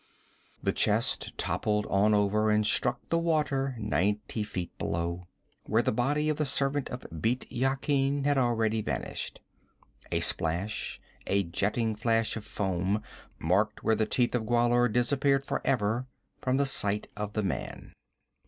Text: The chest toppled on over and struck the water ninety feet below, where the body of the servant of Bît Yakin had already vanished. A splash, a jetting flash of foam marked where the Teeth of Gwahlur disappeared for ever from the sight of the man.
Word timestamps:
The 0.63 0.71
chest 0.71 1.37
toppled 1.37 1.85
on 1.85 2.15
over 2.15 2.49
and 2.49 2.65
struck 2.65 3.07
the 3.09 3.19
water 3.19 3.75
ninety 3.77 4.41
feet 4.41 4.75
below, 4.79 5.27
where 5.67 5.83
the 5.83 5.91
body 5.91 6.27
of 6.27 6.37
the 6.37 6.43
servant 6.45 6.89
of 6.89 7.01
Bît 7.13 7.45
Yakin 7.49 8.23
had 8.23 8.35
already 8.35 8.81
vanished. 8.81 9.41
A 10.11 10.21
splash, 10.21 10.99
a 11.27 11.43
jetting 11.43 11.95
flash 11.95 12.35
of 12.35 12.43
foam 12.45 13.03
marked 13.37 13.83
where 13.83 13.93
the 13.93 14.07
Teeth 14.07 14.33
of 14.33 14.41
Gwahlur 14.47 14.91
disappeared 14.91 15.45
for 15.45 15.61
ever 15.63 16.07
from 16.41 16.57
the 16.57 16.65
sight 16.65 17.07
of 17.15 17.33
the 17.33 17.43
man. 17.43 17.93